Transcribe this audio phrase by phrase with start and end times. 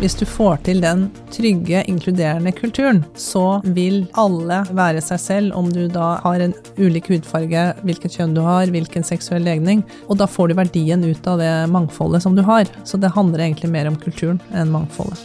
[0.00, 5.66] Hvis du får til den trygge, inkluderende kulturen, så vil alle være seg selv, om
[5.68, 9.82] du da har en ulik hudfarge, hvilket kjønn du har, hvilken seksuell legning.
[10.08, 12.64] Og da får du verdien ut av det mangfoldet som du har.
[12.88, 15.20] Så det handler egentlig mer om kulturen enn mangfoldet.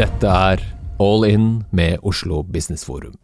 [0.00, 0.64] Dette er
[1.04, 3.20] All In med Oslo Business Forum.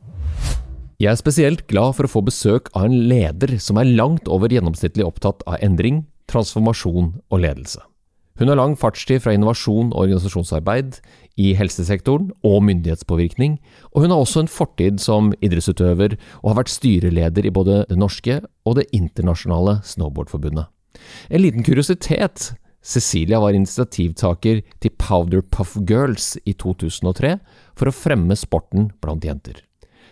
[1.00, 4.52] Jeg er spesielt glad for å få besøk av en leder som er langt over
[4.52, 7.80] gjennomsnittlig opptatt av endring, transformasjon og ledelse.
[8.36, 10.98] Hun har lang fartstid fra innovasjon og organisasjonsarbeid
[11.40, 13.56] i helsesektoren og myndighetspåvirkning,
[13.96, 17.96] og hun har også en fortid som idrettsutøver og har vært styreleder i både det
[18.00, 18.36] norske
[18.68, 20.68] og det internasjonale snowboardforbundet.
[21.32, 22.50] En liten kuriositet
[22.84, 27.38] Cecilia var initiativtaker til Powder Puff Girls i 2003
[27.72, 29.64] for å fremme sporten blant jenter.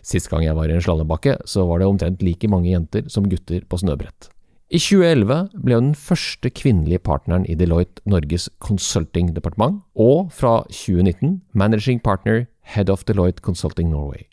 [0.08, 3.28] Sist gang jeg var i en slalåmbakke, så var det omtrent like mange jenter som
[3.28, 4.30] gutter på snøbrett.
[4.68, 11.38] I 2011 ble hun den første kvinnelige partneren i Deloitte Norges consulting-departement, og fra 2019
[11.56, 14.26] managing partner head of Deloitte Consulting Norway.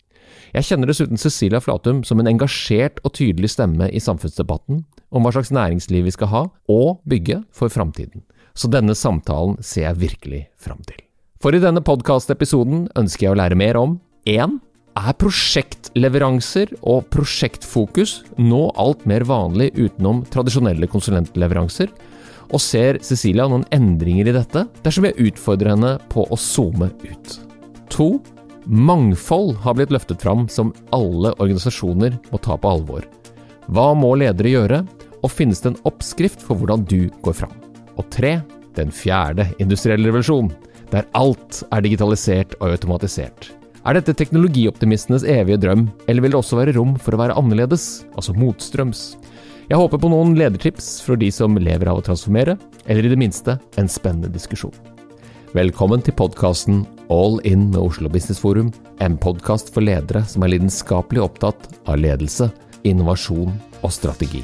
[0.52, 5.32] Jeg kjenner dessuten Cecilia Flatum som en engasjert og tydelig stemme i samfunnsdebatten om hva
[5.34, 6.42] slags næringsliv vi skal ha
[6.72, 8.24] og bygge for framtiden.
[8.56, 11.00] Så denne samtalen ser jeg virkelig fram til.
[11.40, 13.98] For i denne podkastepisoden ønsker jeg å lære mer om
[14.28, 14.60] 1.
[14.96, 21.90] Er prosjektleveranser og prosjektfokus nå alt mer vanlig utenom tradisjonelle konsulentleveranser?
[22.46, 27.34] Og ser Cecilia noen endringer i dette, dersom jeg utfordrer henne på å zoome ut?
[27.92, 28.08] 2.
[28.66, 33.04] Mangfold har blitt løftet fram som alle organisasjoner må ta på alvor.
[33.68, 34.80] Hva må ledere gjøre,
[35.20, 37.52] og finnes det en oppskrift for hvordan du går fram?
[37.98, 38.38] Og 3.
[38.78, 40.48] Den fjerde industrielle revolusjon,
[40.88, 43.55] der alt er digitalisert og automatisert.
[43.86, 48.02] Er dette teknologioptimistenes evige drøm, eller vil det også være rom for å være annerledes,
[48.18, 49.02] altså motstrøms?
[49.70, 52.56] Jeg håper på noen ledertips fra de som lever av å transformere,
[52.90, 54.74] eller i det minste en spennende diskusjon.
[55.54, 56.80] Velkommen til podkasten
[57.14, 62.00] All In med Oslo Business Forum, en podkast for ledere som er lidenskapelig opptatt av
[62.02, 62.48] ledelse,
[62.82, 63.54] innovasjon
[63.86, 64.42] og strategi.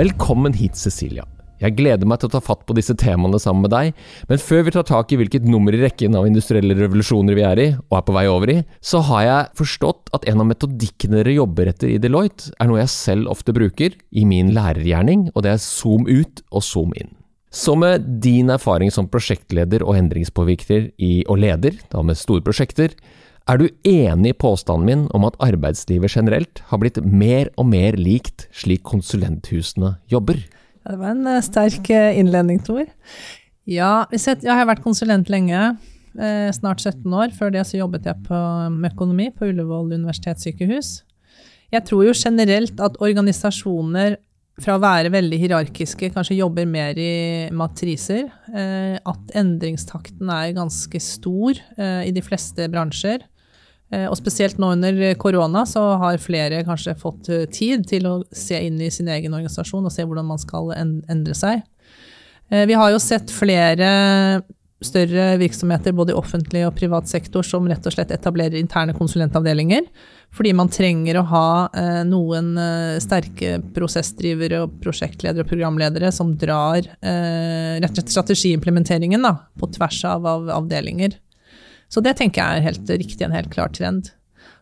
[0.00, 1.28] Velkommen hit, Cecilia.
[1.60, 3.92] Jeg gleder meg til å ta fatt på disse temaene sammen med deg,
[4.30, 7.60] men før vi tar tak i hvilket nummer i rekken av industrielle revolusjoner vi er
[7.60, 11.20] i, og er på vei over i, så har jeg forstått at en av metodikkene
[11.20, 15.44] dere jobber etter i Deloitte, er noe jeg selv ofte bruker i min lærergjerning, og
[15.44, 17.12] det er zoom ut og zoom inn.
[17.50, 22.94] Så med din erfaring som prosjektleder og endringspåvirker i, og leder, da med store prosjekter,
[23.50, 27.98] er du enig i påstanden min om at arbeidslivet generelt har blitt mer og mer
[27.98, 30.38] likt slik konsulenthusene jobber?
[30.86, 32.86] Det var en uh, sterk uh, innledning, Tor.
[33.68, 35.74] Ja, jeg, har vært konsulent lenge.
[36.18, 37.30] Eh, snart 17 år.
[37.36, 38.38] Før det så jobbet jeg på,
[38.74, 41.04] med økonomi på Ullevål universitetssykehus.
[41.70, 44.16] Jeg tror jo generelt at organisasjoner
[44.60, 48.26] fra å være veldig hierarkiske kanskje jobber mer i matriser.
[48.50, 53.22] Eh, at endringstakten er ganske stor eh, i de fleste bransjer.
[53.90, 58.14] Eh, og spesielt nå under korona så har flere kanskje fått eh, tid til å
[58.30, 61.64] se inn i sin egen organisasjon og se hvordan man skal endre seg.
[62.50, 63.90] Eh, vi har jo sett flere
[64.80, 69.90] større virksomheter både i offentlig og privat sektor som rett og slett etablerer interne konsulentavdelinger.
[70.32, 71.48] Fordi man trenger å ha
[72.06, 72.54] noen
[73.02, 79.98] sterke prosessdrivere og prosjektledere og programledere som drar rett og slett strategiimplementeringen da, på tvers
[80.08, 81.18] av, av avdelinger.
[81.90, 84.12] Så det tenker jeg er helt riktig, en helt klar trend.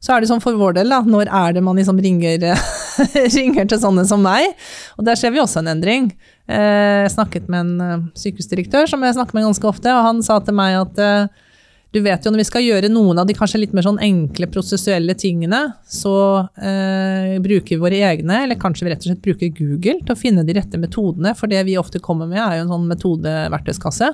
[0.00, 2.44] Så er det sånn for vår del, da, når er det man liksom ringer,
[3.36, 4.54] ringer, til sånne som meg?
[4.96, 6.12] Og der ser vi også en endring.
[6.46, 10.22] Eh, jeg snakket med en eh, sykehusdirektør som jeg snakker med ganske ofte, og han
[10.24, 11.44] sa til meg at eh,
[11.94, 14.46] du vet jo når vi skal gjøre noen av de kanskje litt mer sånn enkle
[14.52, 16.14] prosessuelle tingene, så
[16.60, 20.18] eh, bruker vi våre egne, eller kanskje vi rett og slett bruker Google til å
[20.20, 21.32] finne de rette metodene.
[21.38, 24.12] For det vi ofte kommer med, er jo en sånn metodeverktøyskasse.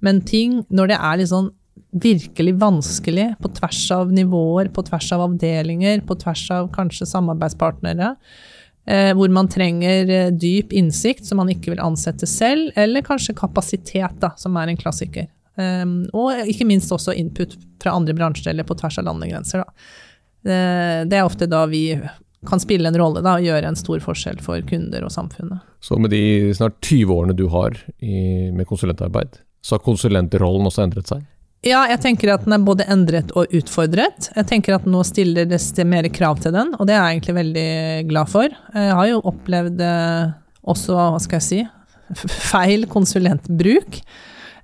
[0.00, 1.52] Men ting, når det er litt sånn
[1.90, 8.14] virkelig vanskelig på tvers av nivåer, på tvers av avdelinger, på tvers av kanskje samarbeidspartnere.
[8.90, 13.36] Eh, hvor man trenger eh, dyp innsikt som man ikke vil ansette selv, eller kanskje
[13.38, 15.28] kapasitet, da, som er en klassiker.
[15.60, 19.64] Um, og ikke minst også input fra andre bransjer eller på tvers av landegrenser.
[20.40, 20.56] Det,
[21.10, 21.82] det, er ofte da vi
[22.48, 25.60] kan spille en rolle da, og gjøre en stor forskjell for kunder og samfunnet.
[25.84, 30.86] Så med de snart 20 årene du har i, med konsulentarbeid, så har konsulentrollen også
[30.86, 31.26] endret seg?
[31.60, 34.30] Ja, jeg tenker at den er både endret og utfordret.
[34.32, 37.36] Jeg tenker at nå stiller det mer krav til den, og det er jeg egentlig
[37.36, 37.68] veldig
[38.08, 38.54] glad for.
[38.72, 40.32] Jeg har jo opplevd eh,
[40.64, 41.60] også, hva skal jeg si,
[42.52, 44.00] feil konsulentbruk.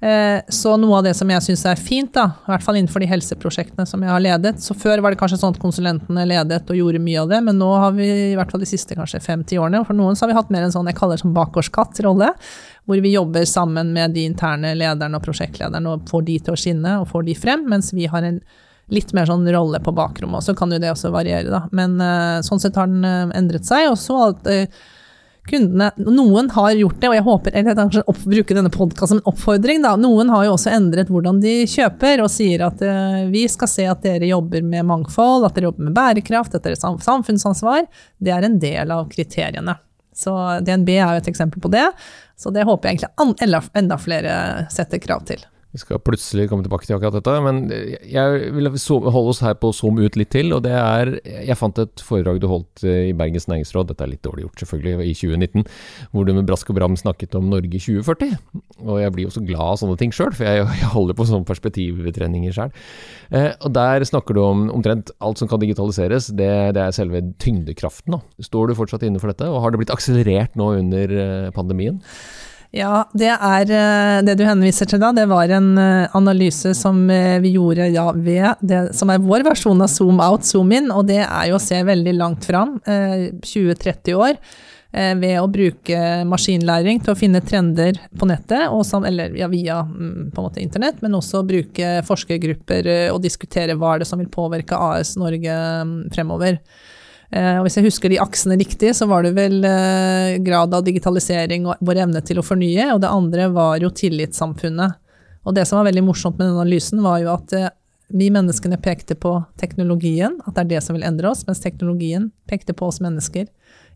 [0.00, 3.04] Eh, så noe av det som jeg syns er fint, da, i hvert fall innenfor
[3.04, 6.68] de helseprosjektene som jeg har ledet Så før var det kanskje sånn at konsulentene ledet
[6.68, 9.22] og gjorde mye av det, men nå har vi i hvert fall de siste kanskje
[9.24, 11.36] fem-ti årene, for noen så har vi hatt mer en sånn jeg kaller det som
[11.36, 12.32] bakgårdskatt-rolle,
[12.86, 16.60] hvor vi jobber sammen med de interne lederne og prosjektlederne og får de til å
[16.60, 18.40] skinne og får de frem, mens vi har en
[18.92, 20.44] litt mer sånn rolle på bakrommet.
[20.46, 21.64] Så kan jo det også variere, da.
[21.74, 23.88] Men uh, sånn sett har den uh, endret seg.
[23.90, 24.84] Og så at uh,
[25.50, 29.22] kundene Noen har gjort det, og jeg håper eller jeg kanskje bruke denne podkasten som
[29.22, 29.82] en oppfordring.
[29.82, 32.82] da, Noen har jo også endret hvordan de kjøper, og sier at
[33.30, 36.78] vi skal se at dere jobber med mangfold, at dere jobber med bærekraft, at dere
[36.82, 37.86] har samfunnsansvar.
[38.18, 39.78] Det er en del av kriteriene.
[40.16, 40.32] Så
[40.64, 41.84] DNB er jo et eksempel på det.
[42.40, 44.34] Så det håper jeg egentlig enda flere
[44.72, 45.44] setter krav til.
[45.74, 47.58] Vi skal plutselig komme tilbake til akkurat dette, men
[48.08, 50.54] jeg vil holde oss her på å zoome ut litt til.
[50.56, 54.12] og det er, Jeg fant et foredrag du holdt eh, i Bergens næringsråd, dette er
[54.14, 55.66] litt dårlig gjort selvfølgelig, i 2019,
[56.14, 58.38] hvor du med brask og bram snakket om Norge 2040.
[58.86, 61.28] Og jeg blir jo så glad av sånne ting sjøl, for jeg, jeg, holder på
[61.28, 62.72] sånne perspektivtreninger sjøl.
[63.34, 67.24] Eh, og der snakker du om omtrent alt som kan digitaliseres, det, det er selve
[67.42, 68.16] tyngdekraften.
[68.16, 68.48] Da.
[68.48, 72.00] Står du fortsatt inne for dette, og har det blitt akselerert nå under eh, pandemien?
[72.76, 75.08] Ja, det er eh, det du henviser til da.
[75.16, 79.46] Det var en eh, analyse som eh, vi gjorde ja, ved det som er vår
[79.46, 82.76] versjon av zoom out, zoom in, og det er jo å se veldig langt fram,
[82.86, 84.36] 20-30 år,
[85.20, 90.30] ved å bruke maskinlæring til å finne trender på nettet, som, eller ja, via mm,
[90.36, 95.16] måte internett, men også bruke forskergrupper og diskutere hva er det som vil påvirke AS
[95.20, 96.60] Norge mm, fremover.
[97.30, 100.84] Eh, og hvis jeg husker de aksene riktig, så var det vel eh, grad av
[100.86, 105.00] digitalisering og vår evne til å fornye, og det andre var jo tillitssamfunnet.
[105.46, 107.72] Og det som var veldig morsomt med den analysen, var jo at eh,
[108.14, 112.30] vi menneskene pekte på teknologien, at det er det som vil endre oss, mens teknologien
[112.46, 113.48] pekte på oss mennesker.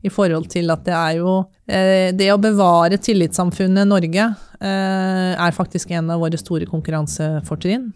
[0.02, 1.32] I forhold til at det er jo
[1.68, 4.24] Det å bevare tillitssamfunnet Norge
[4.64, 7.90] er faktisk en av våre store konkurransefortrinn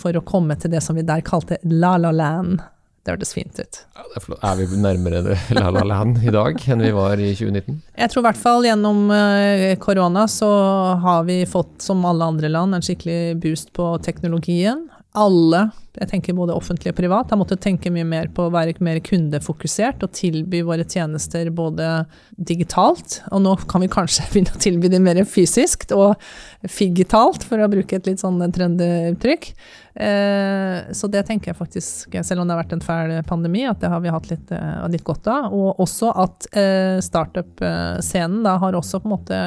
[0.00, 2.64] for å komme til det som vi der kalte la-la-land.
[3.04, 3.80] Det hørtes fint ut.
[3.96, 7.78] Ja, er, er, vi nærmere La La Land i dag enn vi var i 2019?
[7.96, 10.50] Jeg tror i hvert fall gjennom eh, korona så
[11.04, 14.88] har vi fått, som alle andre land, en skikkelig boost på teknologien.
[15.16, 18.76] Alle jeg tenker både offentlig og privat, har måttet tenke mye mer på å være
[18.84, 21.88] mer kundefokusert og tilby våre tjenester både
[22.36, 26.14] digitalt, og nå kan vi kanskje begynne å tilby det mer fysisk og
[26.70, 29.18] figitalt, for å bruke et litt sånn trenduttrykk.
[29.18, 29.50] uttrykk
[30.94, 33.90] så det tenker jeg faktisk, selv om det har vært en fæl pandemi, at det
[33.90, 35.50] har vi hatt litt, eh, litt godt av.
[35.54, 39.42] Og også at eh, startup-scenen da har også på en måte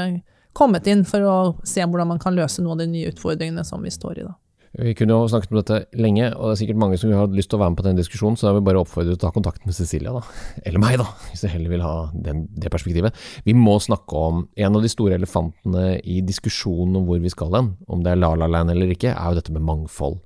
[0.51, 3.79] kommet inn for å se hvordan man kan løse noen av de nye utfordringene som
[3.83, 4.35] vi står i da.
[4.79, 7.49] Vi kunne jo snakket om dette lenge, og det er sikkert mange som har lyst
[7.51, 9.21] til å være med på den diskusjonen, så da vil jeg bare oppfordre til å
[9.25, 10.21] ta kontakt med Cecilia, da.
[10.63, 13.19] Eller meg, da, hvis du heller vil ha den, det perspektivet.
[13.43, 17.51] Vi må snakke om en av de store elefantene i diskusjonen om hvor vi skal
[17.57, 20.21] hen, om det er La La Land eller ikke, er jo dette med mangfold.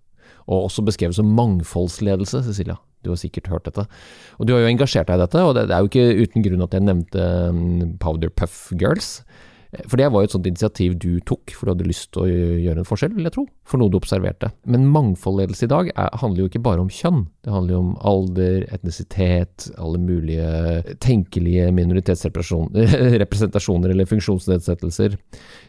[0.45, 2.77] Og også beskrevet som mangfoldsledelse, Cecilia.
[3.01, 3.85] Du har sikkert hørt dette.
[4.37, 6.65] Og du har jo engasjert deg i dette, og det, er jo ikke uten grunn
[6.65, 9.19] at jeg nevnte um, Powder Puff Girls.
[9.85, 12.27] For det var jo et sånt initiativ du tok, for du hadde lyst til å
[12.29, 14.47] gjøre en forskjell, vil jeg tro, for noe du observerte.
[14.69, 17.21] Men mangfoldledelse i dag er, handler jo ikke bare om kjønn.
[17.45, 20.49] Det handler jo om alder, etnisitet, alle mulige
[21.03, 25.09] tenkelige minoritetsrepresentasjoner eller funksjonsnedsettelser.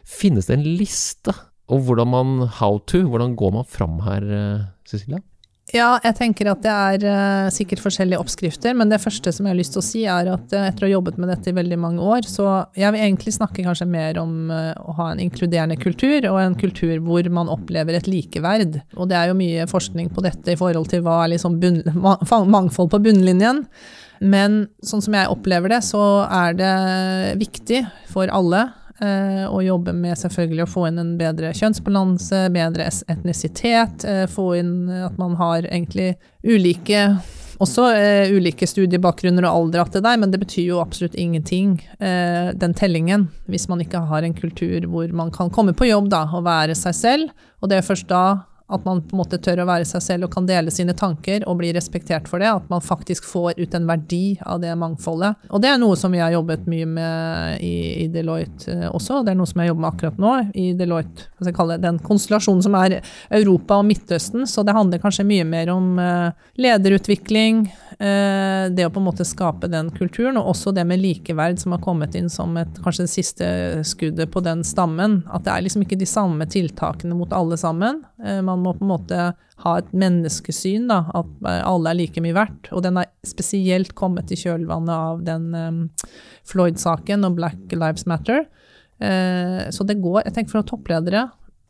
[0.07, 1.33] Finnes det en liste
[1.67, 5.19] Og hvordan man how to, hvordan går man fram her, eh, Cecilia?
[5.75, 9.51] Ja, jeg tenker at det er uh, sikkert forskjellige oppskrifter, men det første som jeg
[9.51, 11.57] har lyst til å si, er at uh, etter å ha jobbet med dette i
[11.57, 12.45] veldig mange år, så
[12.77, 16.55] jeg vil egentlig snakke kanskje mer om uh, å ha en inkluderende kultur, og en
[16.59, 18.79] kultur hvor man opplever et likeverd.
[18.95, 21.83] Og det er jo mye forskning på dette i forhold til hva er liksom bunn,
[22.55, 23.65] mangfold på bunnlinjen.
[24.23, 26.75] Men sånn som jeg opplever det, så er det
[27.43, 28.69] viktig for alle
[28.99, 34.05] og jobbe med selvfølgelig å få inn en bedre kjønnsbalanse, bedre etnisitet.
[34.07, 36.15] Eh, få inn at man har egentlig
[36.47, 37.03] ulike
[37.63, 41.77] også eh, ulike studiebakgrunner og alder at det der, men det betyr jo absolutt ingenting,
[41.99, 46.11] eh, den tellingen, hvis man ikke har en kultur hvor man kan komme på jobb
[46.13, 47.47] da, og være seg selv.
[47.61, 48.23] Og det er først da
[48.67, 51.45] at man på en måte tør å være seg selv og kan dele sine tanker
[51.47, 52.49] og bli respektert for det.
[52.51, 55.47] At man faktisk får ut en verdi av det mangfoldet.
[55.47, 59.27] Og det er noe som vi har jobbet mye med i, i Deloitte også, og
[59.27, 61.29] Det er noe som jeg jobber med akkurat nå i Deloitte.
[61.31, 62.97] Hva skal jeg kalle det, Den konstellasjonen som er
[63.39, 64.43] Europa og Midtøsten.
[64.49, 67.67] Så det handler kanskje mye mer om uh, lederutvikling,
[67.97, 71.81] det å på en måte skape den kulturen, og også det med likeverd som har
[71.81, 73.47] kommet inn som et, kanskje det siste
[73.89, 75.23] skuddet på den stammen.
[75.33, 78.03] At det er liksom ikke de samme tiltakene mot alle sammen.
[78.21, 79.23] Uh, man må på en måte
[79.63, 82.69] ha et menneskesyn, da, at alle er like mye verdt.
[82.77, 85.89] Og den har spesielt kommet i kjølvannet av den
[86.45, 88.45] Floyd-saken og Black Lives Matter.
[88.97, 91.27] Så det går Jeg tenker for toppledere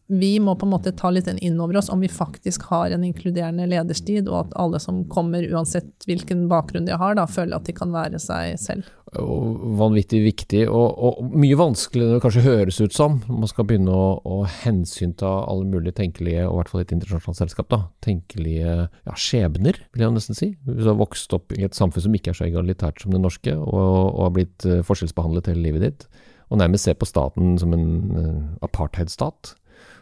[0.08, 3.04] vi må på en måte ta litt inn over oss om vi faktisk har en
[3.04, 7.68] inkluderende lederstid, og at alle som kommer, uansett hvilken bakgrunn de har, da, føler at
[7.68, 8.88] de kan være seg selv.
[9.20, 13.20] Og vanvittig viktig, og, og mye vanskeligere enn det kanskje høres ut som.
[13.28, 17.42] Man skal begynne å, å hensynta alle mulige tenkelige, og i hvert fall et internasjonalt
[17.44, 20.54] selskap, da, tenkelige ja, skjebner, vil jeg nesten si.
[20.64, 23.24] Hvis du har vokst opp i et samfunn som ikke er så egalitært som det
[23.24, 26.10] norske, og, og har blitt eh, forskjellsbehandlet hele livet ditt,
[26.48, 29.58] og nærmest ser på staten som en uh, apartheidstat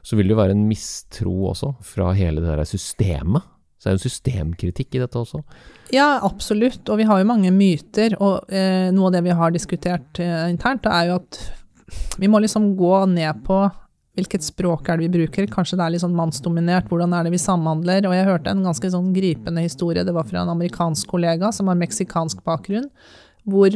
[0.06, 3.46] så vil det jo være en mistro også fra hele det der systemet.
[3.76, 5.42] Så det er jo systemkritikk i dette også.
[5.94, 6.84] Ja, absolutt.
[6.90, 8.16] Og vi har jo mange myter.
[8.22, 11.42] Og eh, noe av det vi har diskutert eh, internt, er jo at
[12.22, 13.60] vi må liksom gå ned på
[14.16, 15.50] hvilket språk er det vi bruker.
[15.52, 16.88] Kanskje det er litt sånn mannsdominert.
[16.90, 18.06] Hvordan er det vi samhandler?
[18.08, 20.06] Og jeg hørte en ganske sånn gripende historie.
[20.08, 22.88] Det var fra en amerikansk kollega som har meksikansk bakgrunn.
[23.46, 23.76] Hvor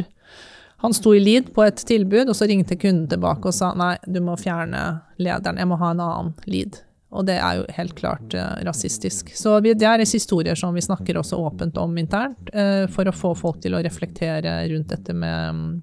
[0.82, 3.98] han sto i lead på et tilbud, og så ringte kunden tilbake og sa nei,
[4.08, 4.84] du må fjerne
[5.20, 6.80] lederen, jeg må ha en annen lead.
[7.10, 9.34] Og det er jo helt klart eh, rasistisk.
[9.36, 13.16] Så vi, det er historier som vi snakker også åpent om internt, eh, for å
[13.16, 15.82] få folk til å reflektere rundt dette med,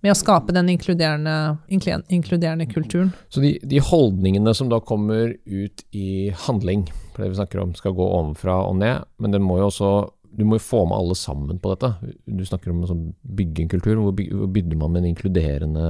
[0.00, 3.12] med å skape den inkluderende, inkluderende kulturen.
[3.28, 7.74] Så de, de, holdningene som da kommer ut i handling, for det vi snakker om
[7.76, 9.94] skal gå ovenfra og ned, men den må jo også
[10.34, 12.12] du må jo få med alle sammen på dette.
[12.26, 13.06] Du snakker om å sånn
[13.38, 14.00] bygge en kultur.
[14.00, 15.86] Hvor, begynner man med en inkluderende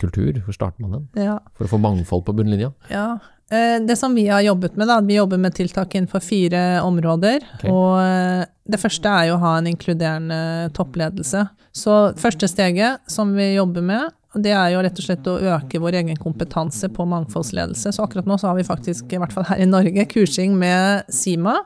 [0.00, 0.38] kultur?
[0.46, 1.26] Hvor starter man den?
[1.26, 1.40] Ja.
[1.58, 2.70] For å få mangfold på bunnlinja?
[2.92, 3.18] Ja.
[3.50, 7.42] Eh, det som vi har jobbet med, da, vi jobber med tiltak innenfor fire områder.
[7.58, 7.72] Okay.
[7.72, 11.48] Og eh, det første er jo å ha en inkluderende toppledelse.
[11.74, 15.80] Så første steget som vi jobber med, det er jo rett og slett å øke
[15.82, 17.90] vår egen kompetanse på mangfoldsledelse.
[17.96, 21.10] Så akkurat nå så har vi faktisk, i hvert fall her i Norge, kursing med
[21.10, 21.56] Sima.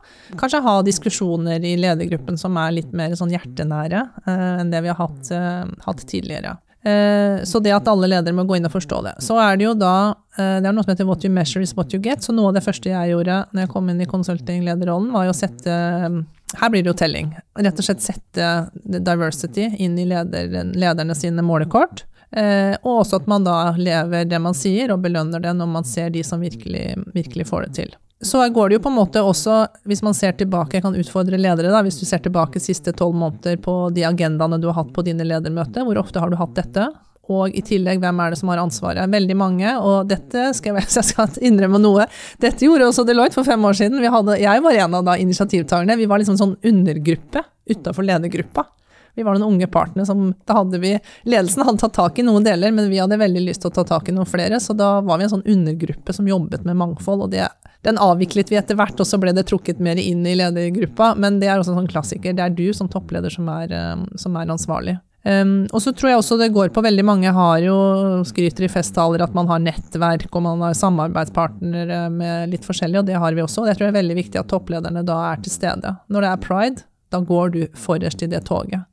[0.40, 4.92] Kanskje ha diskusjoner i ledergruppen som er litt mer sånn hjertenære eh, enn det vi
[4.92, 6.56] har hatt, eh, hatt tidligere.
[6.85, 9.14] Uh, så det at alle ledere må gå inn og forstå det.
[9.25, 11.94] Så er det jo da Det er noe som heter what you measure is what
[11.94, 12.21] you get.
[12.21, 15.33] Så noe av det første jeg gjorde når jeg kom inn i consulting-lederrollen, var jo
[15.33, 15.76] å sette
[16.61, 17.30] her blir det jo telling.
[17.59, 18.49] Rett og slett sette
[18.85, 22.04] diversity inn i leder, lederne sine målekort.
[22.33, 25.87] Eh, og også at man da lever det man sier, og belønner det når man
[25.88, 27.95] ser de som virkelig, virkelig får det til.
[28.25, 31.38] Så går det jo på en måte også, hvis man ser tilbake, jeg kan utfordre
[31.38, 34.95] ledere, da, hvis du ser tilbake siste tolv måneder på de agendaene du har hatt
[34.97, 36.87] på dine ledermøter, hvor ofte har du hatt dette?
[37.33, 39.09] Og i tillegg, hvem er det som har ansvaret?
[39.12, 42.07] Veldig mange, og dette skal jeg, jeg skal innrømme noe.
[42.40, 44.04] Dette gjorde også Deloitte for fem år siden.
[44.12, 45.99] Hadde, jeg var en av da initiativtakerne.
[46.00, 48.66] Vi var liksom sånn undergruppe utafor ledergruppa.
[49.14, 52.44] Vi var noen unge partnere som da hadde vi Ledelsen hadde tatt tak i noen
[52.44, 54.99] deler, men vi hadde veldig lyst til å ta tak i noen flere, så da
[55.06, 57.47] var vi en sånn undergruppe som jobbet med mangfold, og det,
[57.87, 61.38] den avviklet vi etter hvert, og så ble det trukket mer inn i ledergruppa, men
[61.42, 62.35] det er også en sånn klassiker.
[62.35, 64.97] Det er du som toppleder som er, um, som er ansvarlig.
[65.25, 67.76] Um, og så tror jeg også det går på veldig mange har jo
[68.28, 73.09] skryter i festtaler at man har nettverk og man har samarbeidspartnere med litt forskjellig, og
[73.09, 73.62] det har vi også.
[73.62, 75.94] Og jeg tror det er veldig viktig at topplederne da er til stede.
[76.12, 78.85] Når det er pride, da går du forrest i det toget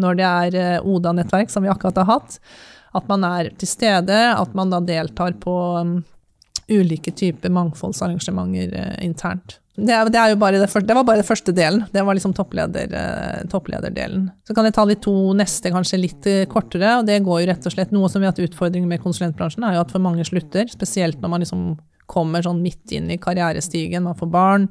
[0.00, 2.38] når det er eh, ODA-nettverk, som vi akkurat har hatt,
[2.94, 5.98] at man er til stede, at man da deltar på um,
[6.70, 9.58] ulike typer mangfoldsarrangementer uh, internt.
[9.74, 11.82] Det, det, det, første, det, var bare det første delen.
[11.90, 14.28] Det var liksom toppleder, uh, topplederdelen.
[14.46, 17.66] Så kan jeg ta de to neste kanskje litt kortere, og det går jo rett
[17.66, 20.26] og slett Noe som vi har hatt utfordringer med konsulentbransjen, er jo at for mange
[20.26, 21.72] slutter, spesielt når man liksom
[22.10, 24.68] kommer sånn midt inn i karrierestigen, man får barn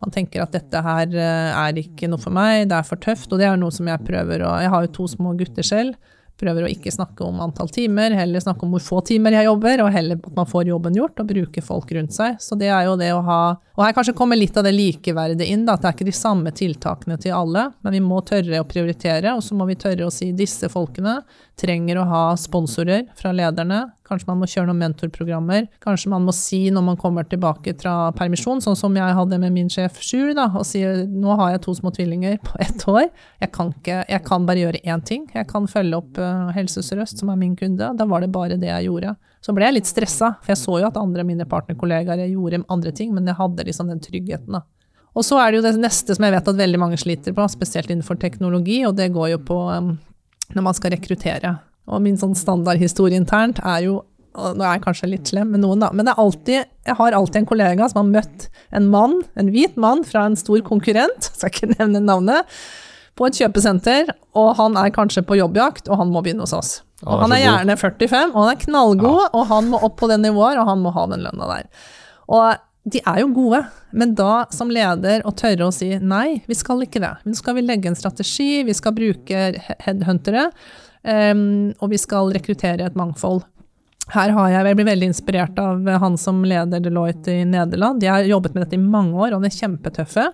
[0.00, 3.28] man tenker at dette her eh, er ikke noe for meg, det er for tøft.
[3.32, 6.16] Og det er noe som jeg prøver å Jeg har jo to små gutter selv.
[6.40, 9.82] Prøver å ikke snakke om antall timer, heller snakke om hvor få timer jeg jobber,
[9.84, 12.38] og heller at man får jobben gjort og bruker folk rundt seg.
[12.40, 13.42] Så det er jo det å ha
[13.80, 16.12] Og her kanskje kommer litt av det likeverdet inn, da, at det er ikke de
[16.12, 20.04] samme tiltakene til alle, men vi må tørre å prioritere, og så må vi tørre
[20.04, 21.22] å si disse folkene
[21.56, 25.66] trenger å ha sponsorer fra lederne, Kanskje man må kjøre noen mentorprogrammer.
[25.84, 29.54] Kanskje man må si når man kommer tilbake fra permisjon, sånn som jeg hadde med
[29.54, 33.06] min sjef Sjur, da, og si nå har jeg to små tvillinger på ett år.
[33.44, 35.28] Jeg kan, ikke, jeg kan bare gjøre én ting.
[35.36, 37.92] Jeg kan følge opp uh, Helse Sør-Øst, som er min kunde.
[37.94, 39.14] Da var det bare det jeg gjorde.
[39.40, 42.92] Så ble jeg litt stressa, for jeg så jo at andre mine partnerkollegaer gjorde andre
[42.92, 44.66] ting, men jeg hadde liksom den tryggheten, da.
[45.16, 47.46] Og så er det jo det neste som jeg vet at veldig mange sliter på,
[47.50, 49.96] spesielt innenfor teknologi, og det går jo på um,
[50.54, 51.56] når man skal rekruttere.
[51.90, 55.80] Og min sånn standardhistorie internt er jo Nå er jeg kanskje litt slem med noen,
[55.82, 58.44] da, men alltid, jeg har alltid en kollega som har møtt
[58.78, 62.46] en mann, en hvit mann fra en stor konkurrent, skal ikke nevne navnet,
[63.18, 66.72] på et kjøpesenter, og han er kanskje på jobbjakt, og han må begynne hos oss.
[67.06, 70.20] Og han er gjerne 45, og han er knallgod, og han må opp på det
[70.22, 71.70] nivået, og han må ha den lønna der.
[72.30, 73.62] Og de er jo gode,
[73.92, 77.12] men da som leder å tørre å si nei, vi skal ikke det.
[77.26, 79.50] Nå skal vi legge en strategi, vi skal bruke
[79.84, 80.48] headhuntere,
[81.00, 83.40] Um, og vi skal rekruttere et mangfold.
[84.10, 88.00] Her har jeg, jeg blir veldig inspirert av han som leder Deloitte i Nederland.
[88.02, 90.24] De har jobbet med dette i mange år, og de er kjempetøffe.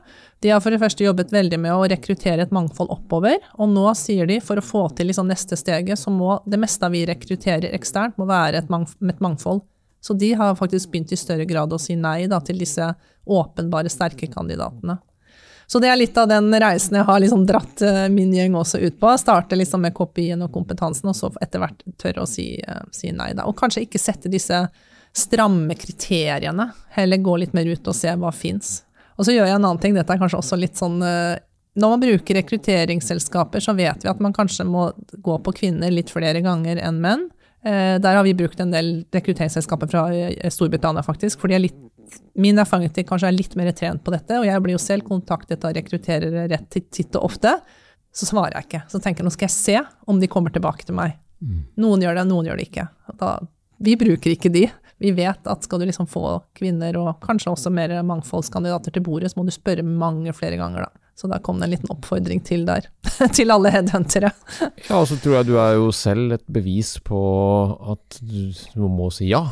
[0.40, 3.84] De har for det første jobbet veldig med å rekruttere et mangfold oppover, og nå
[3.98, 7.76] sier de for å få til liksom neste steget, så må det meste vi rekrutterer
[7.76, 9.60] eksternt, må være et, mangf et mangfold.
[10.00, 12.88] Så de har faktisk begynt i større grad å si nei da, til disse
[13.26, 14.96] åpenbare sterke kandidatene.
[15.66, 18.78] Så det er litt av den reisen jeg har liksom dratt eh, min gjeng også
[18.78, 19.10] ut på.
[19.18, 23.10] Starte liksom med kopien og kompetansen, og så etter hvert tørre å si, uh, si,
[23.14, 23.32] nei.
[23.34, 23.48] Da.
[23.50, 24.62] Og kanskje ikke sette disse
[25.16, 28.78] stramme kriteriene, heller gå litt mer ut og se hva fins.
[29.16, 31.34] Og så gjør jeg en annen ting, dette er kanskje også litt sånn uh,
[31.76, 34.86] når man bruker rekrutteringsselskaper, så vet vi at man kanskje må
[35.24, 37.26] gå på kvinner litt flere ganger enn menn.
[37.66, 40.06] Der har vi brukt en del rekrutteringsselskaper fra
[40.54, 41.76] Storbritannia, faktisk, for de er litt
[42.38, 45.06] min erfaring til kanskje er litt mer trent på dette, og jeg blir jo selv
[45.08, 47.56] kontaktet av rekrutterere rett titt og ofte,
[48.16, 48.82] så svarer jeg ikke.
[48.92, 51.18] Så tenker jeg nå skal jeg se om de kommer tilbake til meg.
[51.44, 51.62] Mm.
[51.84, 52.86] Noen gjør det, noen gjør det ikke.
[53.20, 53.36] Da,
[53.84, 54.66] vi bruker ikke de.
[54.98, 59.32] Vi vet at skal du liksom få kvinner, og kanskje også mer mangfoldskandidater til bordet,
[59.32, 61.02] så må du spørre mange flere ganger, da.
[61.16, 62.88] Så da kom det en liten oppfordring til der,
[63.36, 64.32] til alle headhuntere.
[64.60, 67.20] ja, og så tror jeg du er jo selv et bevis på
[67.92, 69.46] at du må si ja.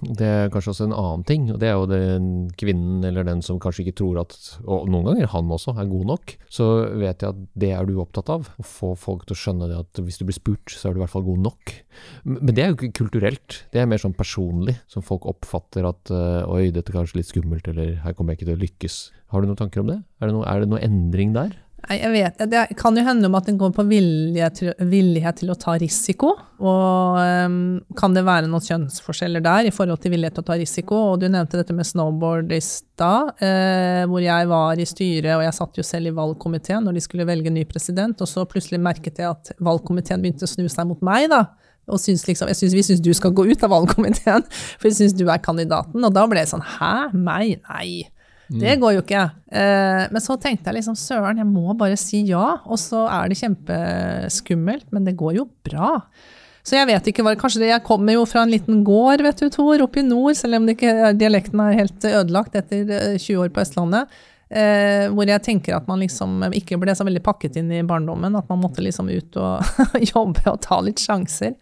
[0.00, 2.28] Det er kanskje også en annen ting, og det er jo den
[2.58, 6.06] kvinnen eller den som kanskje ikke tror at, og noen ganger han også, er god
[6.08, 6.34] nok.
[6.52, 6.68] Så
[7.02, 8.48] vet jeg at det er du opptatt av.
[8.56, 11.00] Å få folk til å skjønne det at hvis du blir spurt, så er du
[11.00, 11.76] i hvert fall god nok.
[12.24, 16.12] Men det er jo ikke kulturelt, det er mer sånn personlig, som folk oppfatter at
[16.14, 19.00] øh, oi, dette er kanskje litt skummelt, eller her kommer jeg ikke til å lykkes.
[19.30, 20.00] Har du noen tanker om det?
[20.18, 21.52] Er det, noe, er det noe endring der?
[21.88, 25.40] Nei, jeg vet, Det kan jo hende om at den går på vilje til, villighet
[25.40, 26.34] til å ta risiko.
[26.60, 30.58] Og um, kan det være noen kjønnsforskjeller der i forhold til villighet til å ta
[30.60, 30.98] risiko?
[31.12, 35.46] Og du nevnte dette med snowboard i stad, uh, hvor jeg var i styret, og
[35.46, 38.82] jeg satt jo selv i valgkomiteen når de skulle velge ny president, og så plutselig
[38.82, 41.46] merket jeg at valgkomiteen begynte å snu seg mot meg, da.
[41.90, 44.44] Og syns liksom, jeg synes, vi syns du skal gå ut av valgkomiteen,
[44.78, 46.04] for vi syns du er kandidaten.
[46.04, 47.60] Og da ble jeg sånn hæ, meg?
[47.70, 48.10] Nei.
[48.50, 49.22] Det går jo ikke.
[49.52, 52.58] Eh, men så tenkte jeg liksom søren, jeg må bare si ja.
[52.66, 55.98] Og så er det kjempeskummelt, men det går jo bra.
[56.66, 59.38] Så jeg vet ikke hva Kanskje det, jeg kommer jo fra en liten gård, vet
[59.40, 63.40] du, Tor, oppe i nord, selv om ikke, dialekten er helt ødelagt etter 20 eh,
[63.44, 64.20] år på Østlandet.
[64.50, 68.34] Eh, hvor jeg tenker at man liksom ikke ble så veldig pakket inn i barndommen.
[68.36, 69.62] At man måtte liksom ut og
[70.12, 71.54] jobbe og ta litt sjanser.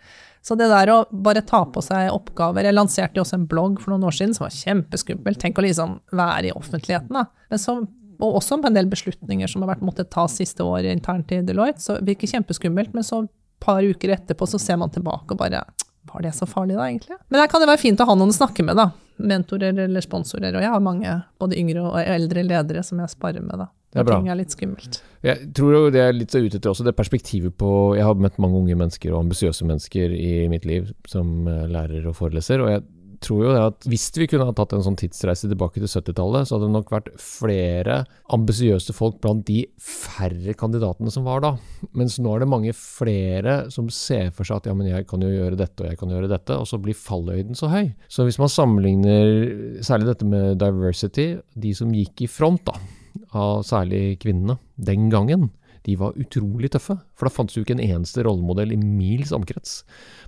[0.48, 3.82] Så det der å bare ta på seg oppgaver Jeg lanserte jo også en blogg
[3.82, 5.40] for noen år siden som var kjempeskummelt.
[5.42, 7.58] Tenk å liksom være i offentligheten, da.
[7.60, 7.74] Så,
[8.16, 11.42] og også på en del beslutninger som har vært måttet tas siste år internt i
[11.44, 11.84] Deloitte.
[11.84, 15.42] Så det virker kjempeskummelt, men så et par uker etterpå så ser man tilbake og
[15.42, 15.66] bare
[16.08, 17.18] Var det så farlig da, egentlig?
[17.28, 18.88] Men der kan det være fint å ha noen å snakke med, da.
[19.20, 20.54] Mentorer eller sponsorer.
[20.56, 23.68] Og jeg har mange, både yngre og eldre ledere, som jeg sparer med, da.
[23.98, 24.18] Det er bra.
[24.22, 25.00] Ting er litt skummelt.
[25.26, 28.20] Jeg tror jo det er litt så ute etter også, det perspektivet på Jeg har
[28.22, 32.62] møtt mange unge mennesker og ambisiøse mennesker i mitt liv som eh, lærer og foreleser,
[32.62, 32.86] og jeg
[33.24, 36.46] tror jo det at hvis vi kunne ha tatt en sånn tidsreise tilbake til 70-tallet,
[36.48, 37.96] så hadde det nok vært flere
[38.34, 41.52] ambisiøse folk blant de færre kandidatene som var da.
[41.98, 45.24] Mens nå er det mange flere som ser for seg at ja, men jeg kan
[45.24, 47.90] jo gjøre dette og jeg kan gjøre dette, og så blir falløyden så høy.
[48.12, 52.78] Så hvis man sammenligner særlig dette med diversity, de som gikk i front, da
[53.36, 55.48] av særlig kvinnene den gangen,
[55.86, 56.98] de var utrolig tøffe.
[57.16, 59.82] For da fantes jo ikke en eneste rollemodell i mils omkrets.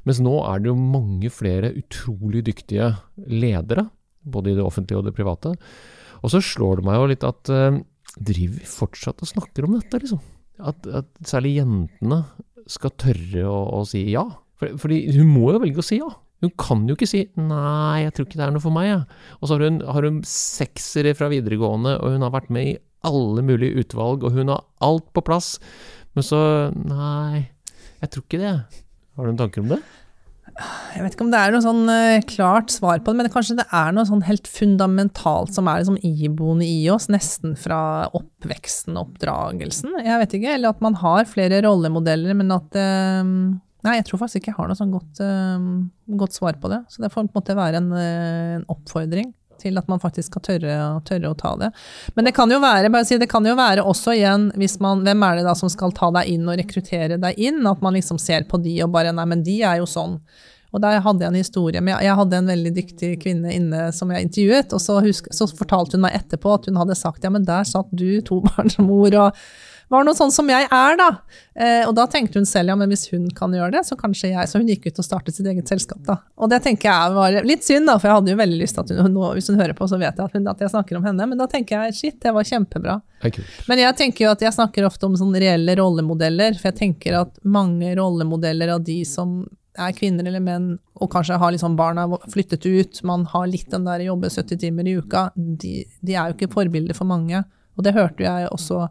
[0.09, 2.93] Mens nå er det jo mange flere utrolig dyktige
[3.29, 3.89] ledere,
[4.25, 5.55] både i det offentlige og det private.
[6.21, 7.81] Og så slår det meg jo litt at eh,
[8.19, 10.23] driver vi fortsatt og snakker om dette, liksom?
[10.61, 12.25] At, at særlig jentene
[12.71, 14.27] skal tørre å, å si ja.
[14.61, 16.11] For, fordi hun må jo velge å si ja.
[16.41, 19.01] Hun kan jo ikke si 'nei, jeg tror ikke det er noe for meg', jeg.
[19.41, 22.79] Og så har hun, har hun seksere fra videregående, og hun har vært med i
[23.07, 25.59] alle mulige utvalg, og hun har alt på plass.
[26.15, 26.41] Men så
[26.75, 27.51] 'nei,
[28.03, 28.85] jeg tror ikke det'.
[29.17, 29.83] Har du noen tanker om det?
[30.95, 33.57] Jeg vet ikke om det er noe sånn uh, klart svar på det, men kanskje
[33.61, 38.99] det er noe sånn helt fundamentalt som er liksom iboende i oss, nesten fra oppveksten
[38.99, 39.95] og oppdragelsen.
[40.05, 44.21] Jeg vet ikke, Eller at man har flere rollemodeller, men at uh, Nei, jeg tror
[44.21, 46.83] faktisk ikke jeg har noe sånn godt, uh, godt svar på det.
[46.93, 49.31] Så det får på en måte være en, en oppfordring
[49.61, 50.77] til at man faktisk skal tørre,
[51.09, 51.71] tørre, å ta det.
[52.17, 55.05] Men det kan jo være bare si, det kan jo være også igjen hvis man,
[55.07, 57.63] Hvem er det da som skal ta deg inn og rekruttere deg inn?
[57.69, 60.19] At man liksom ser på de og bare Nei, men de er jo sånn.
[60.71, 64.11] Og der hadde jeg en historie med Jeg hadde en veldig dyktig kvinne inne som
[64.13, 67.33] jeg intervjuet, og så, husk, så fortalte hun meg etterpå at hun hadde sagt ja,
[67.33, 69.43] men der satt du, tobarnsmor, og
[69.91, 71.09] var noe sånn som jeg er, da.
[71.59, 74.31] Eh, og da tenkte hun selv ja, men hvis hun kan gjøre det, så kanskje
[74.31, 74.51] jeg.
[74.51, 76.21] Så hun gikk ut og startet sitt eget selskap, da.
[76.39, 78.85] Og det tenker jeg var litt synd, da, for jeg hadde jo veldig lyst til
[78.87, 81.01] at hun nå, hvis hun hører på, så vet jeg at, hun, at, jeg snakker
[81.01, 81.27] om henne.
[81.33, 83.01] Men da tenker jeg shit, det var kjempebra.
[83.27, 83.47] Okay.
[83.67, 87.19] Men jeg tenker jo at jeg snakker ofte om sånne reelle rollemodeller, for jeg tenker
[87.25, 89.41] at mange rollemodeller av de som
[89.81, 93.87] er kvinner eller menn, og kanskje har liksom barna flyttet ut, man har litt den
[93.87, 97.43] der jobbe 70 timer i uka, de, de er jo ikke forbilder for mange.
[97.79, 98.89] Og det hørte jeg også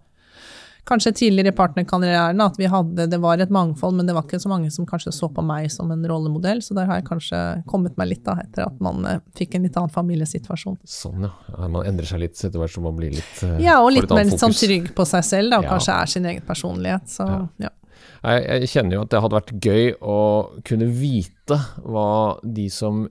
[0.88, 4.52] kanskje tidligere partnerkarrieren, at vi hadde, det var et mangfold, men det var ikke så
[4.52, 6.64] mange som kanskje så på meg som en rollemodell.
[6.66, 9.68] Så der har jeg kanskje kommet meg litt da, etter at man eh, fikk en
[9.68, 10.80] litt annen familiesituasjon.
[10.90, 11.34] Sånn, ja.
[11.68, 14.32] Man endrer seg litt etter hvert som man blir litt uh, Ja, og litt mer
[14.34, 15.76] sånn trygg på seg selv, da, og ja.
[15.76, 17.12] kanskje er sin egen personlighet.
[17.12, 17.44] Så ja.
[17.68, 17.76] ja.
[18.20, 20.20] Jeg, jeg, kjenner jo at det hadde vært gøy å
[20.68, 22.10] kunne vite hva
[22.44, 23.06] de som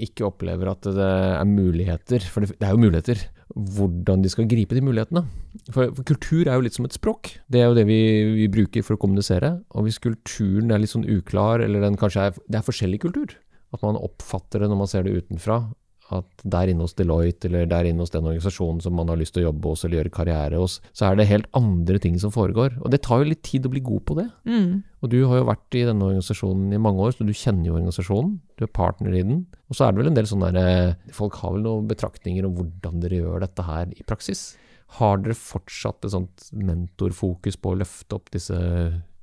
[0.00, 3.20] ikke opplever at det er muligheter, for det, det er jo muligheter,
[3.54, 5.22] hvordan de skal gripe de mulighetene.
[5.70, 7.36] For, for, kultur er jo litt som et språk.
[7.50, 8.00] Det er jo det vi,
[8.34, 9.52] vi, bruker for å kommunisere.
[9.78, 13.36] Og hvis kulturen er litt sånn uklar, eller den kanskje er Det er forskjellig kultur.
[13.74, 15.62] At man oppfatter det når man ser det utenfra,
[16.12, 19.34] at der inne hos Deloitte eller der inne hos den organisasjonen som man har lyst
[19.36, 22.32] til å jobbe hos eller gjøre karriere hos, så er det helt andre ting som
[22.34, 22.76] foregår.
[22.82, 24.26] Og det tar jo litt tid å bli god på det.
[24.44, 24.82] Mm.
[25.00, 27.78] Og du har jo vært i denne organisasjonen i mange år, så du kjenner jo
[27.78, 28.36] organisasjonen.
[28.58, 29.40] Du er partner i den.
[29.72, 32.44] Og så er det vel en del sånne der, eh, Folk har vel noen betraktninger
[32.44, 34.44] om hvordan dere gjør dette her i praksis.
[35.00, 38.60] Har dere fortsatt et sånt mentorfokus på å løfte opp disse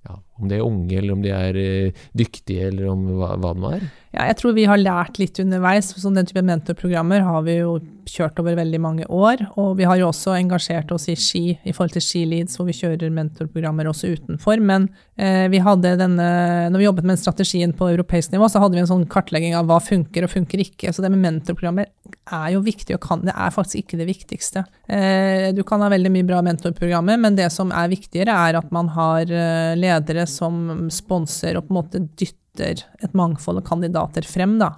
[0.07, 3.53] ja, om de er unge, eller om de er uh, dyktige, eller om hva, hva
[3.53, 3.89] det nå er?
[4.11, 5.93] Ja, jeg tror vi har lært litt underveis.
[5.95, 7.77] Sånn den type mentorprogrammer har vi jo
[8.11, 9.45] kjørt over veldig mange år.
[9.61, 12.75] Og vi har jo også engasjert oss i ski, i forhold til Skileads, hvor vi
[12.75, 14.59] kjører mentorprogrammer også utenfor.
[14.59, 16.27] Men eh, vi hadde denne,
[16.73, 19.69] når vi jobbet med strategien på europeisk nivå, så hadde vi en sånn kartlegging av
[19.69, 20.91] hva funker og funker ikke.
[20.91, 21.87] Så det med mentorprogrammer
[22.31, 24.65] er jo viktig, og kan, det er faktisk ikke det viktigste.
[24.91, 28.75] Eh, du kan ha veldig mye bra mentorprogrammer, men det som er viktigere, er at
[28.75, 34.25] man har eh, ledere som sponser og på en måte dytter et mangfold av kandidater
[34.27, 34.75] frem, da.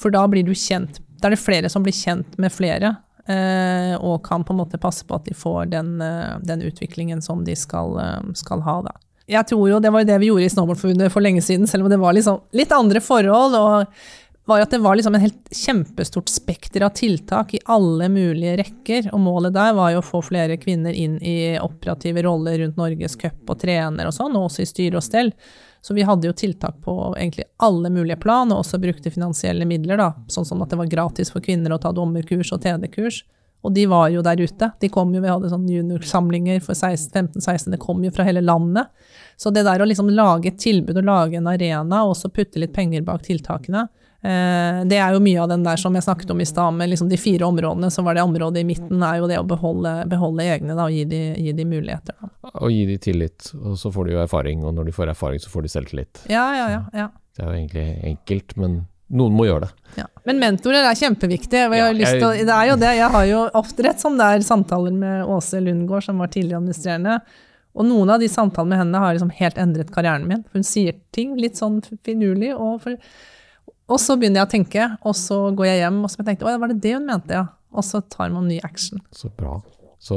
[0.00, 1.00] For da blir du kjent.
[1.20, 2.96] Da er det flere som blir kjent med flere,
[3.30, 7.22] eh, og kan på en måte passe på at de får den, eh, den utviklingen
[7.22, 8.96] som de skal, eh, skal, ha, da.
[9.28, 11.90] Jeg tror jo det var det vi gjorde i Snowboardforbundet for lenge siden, selv om
[11.90, 13.54] det var liksom litt andre forhold.
[13.54, 13.86] og
[14.44, 19.10] var at det var liksom en helt kjempestort spekter av tiltak i alle mulige rekker.
[19.14, 23.14] Og målet der var jo å få flere kvinner inn i operative roller rundt Norges
[23.16, 25.30] cup og trener og sånn, og også i styre og stell.
[25.82, 29.98] Så vi hadde jo tiltak på egentlig alle mulige plan, og også brukte finansielle midler,
[29.98, 30.10] da.
[30.30, 33.22] Sånn som at det var gratis for kvinner å ta dommerkurs og TD-kurs.
[33.62, 34.72] Og de var jo der ute.
[34.82, 38.90] De kom jo, Vi hadde sånn juniorsamlinger for 15-16, det kom jo fra hele landet.
[39.38, 42.58] Så det der å liksom lage et tilbud og lage en arena, og også putte
[42.58, 43.86] litt penger bak tiltakene,
[44.22, 47.08] det er jo mye av den der som jeg snakket om i stad, med liksom
[47.10, 47.90] de fire områdene.
[47.90, 50.94] Så var det området i midten er jo det å beholde, beholde egne da, og
[50.94, 52.14] gi de, gi de muligheter.
[52.20, 52.30] Da.
[52.52, 54.62] Og gi de tillit, og så får de jo erfaring.
[54.62, 56.22] Og når de får erfaring, så får de selvtillit.
[56.30, 57.10] Ja, ja, ja, ja.
[57.34, 58.80] Det er jo egentlig enkelt, men
[59.12, 59.86] noen må gjøre det.
[60.00, 60.06] Ja.
[60.28, 61.64] Men mentorer er kjempeviktig.
[61.66, 62.92] Ja, jeg, det er jo det.
[62.96, 66.62] Jeg har jo ofte rett som det er samtaler med Åse Lundgaard, som var tidligere
[66.62, 67.18] administrerende.
[67.72, 70.44] Og noen av de samtalene med henne har liksom helt endret karrieren min.
[70.52, 72.52] Hun sier ting litt sånn finurlig.
[72.54, 72.96] og for
[73.90, 76.56] og så begynner jeg å tenke, og så går jeg hjem og så tenkte å,
[76.62, 77.46] var det det hun mente, ja.
[77.72, 79.00] Og så tar man ny action.
[79.16, 79.56] Så bra.
[80.02, 80.16] Så,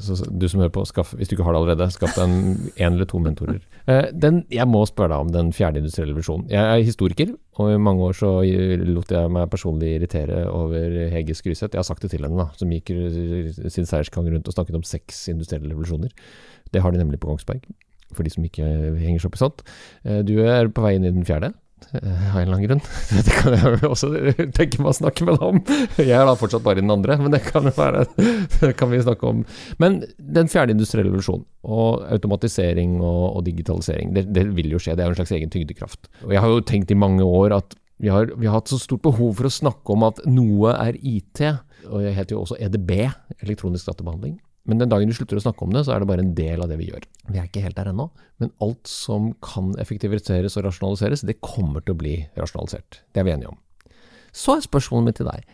[0.00, 2.54] så, du som hører på, skaff, hvis du ikke har det allerede, skaff deg en,
[2.86, 3.58] eller to mentorer.
[3.84, 6.46] Eh, den, jeg må spørre deg om den fjerde industrielle revolusjonen.
[6.48, 11.36] Jeg er historiker, og i mange år så lot jeg meg personlig irritere over Hege
[11.36, 11.76] Skryseth.
[11.76, 12.94] Jeg har sagt det til henne, da, som gikk
[13.68, 16.16] sin seiersgang rundt og snakket om seks industrielle revolusjoner.
[16.72, 17.68] Det har de nemlig på Kongsberg,
[18.16, 18.64] for de som ikke
[19.02, 19.64] henger seg opp i sånt.
[20.08, 21.52] Eh, du er på vei inn i den fjerde.
[21.92, 22.82] Eh, av en eller annen grunn.
[23.26, 24.10] Det kan jeg også
[24.56, 25.60] tenke meg å snakke med deg om.
[26.00, 28.04] Jeg er da fortsatt bare i den andre, men det kan, være,
[28.60, 29.44] det kan vi snakke om.
[29.82, 34.96] Men den fjerde industrielle revolusjonen, og automatisering og, og digitalisering, det, det, vil jo skje.
[34.96, 36.10] Det er jo en slags egen tyngdekraft.
[36.26, 38.78] Og jeg har jo tenkt i mange år at vi har, vi har hatt så
[38.80, 41.40] stort behov for å snakke om at noe er IT,
[41.86, 42.92] og jeg heter jo også EDB,
[43.40, 44.36] elektronisk databehandling.
[44.66, 46.62] Men den dagen vi slutter å snakke om det, så er det bare en del
[46.62, 47.04] av det vi gjør.
[47.30, 48.08] Vi er ikke helt der ennå,
[48.42, 53.00] men alt som kan effektiviseres og rasjonaliseres, det kommer til å bli rasjonalisert.
[53.14, 53.60] Det er vi enige om.
[54.36, 55.46] Så er spørsmålet mitt til deg.